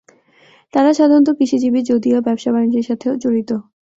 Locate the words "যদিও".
1.91-2.17